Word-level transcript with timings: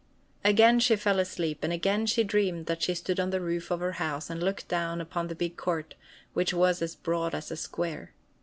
Again 0.43 0.79
she 0.79 0.95
fell 0.95 1.19
asleep; 1.19 1.59
and 1.63 1.71
again 1.71 2.07
she 2.07 2.23
dreamed 2.23 2.65
that 2.65 2.81
she 2.81 2.95
stood 2.95 3.19
on 3.19 3.29
the 3.29 3.39
roof 3.39 3.69
of 3.69 3.81
her 3.81 3.91
house 4.01 4.31
and 4.31 4.41
looked 4.41 4.67
down 4.67 4.99
upon 4.99 5.27
the 5.27 5.35
big 5.35 5.57
court, 5.57 5.93
which 6.33 6.55
was 6.55 6.81
as 6.81 6.95
broad 6.95 7.35
as 7.35 7.51
a 7.51 7.55
square. 7.55 8.11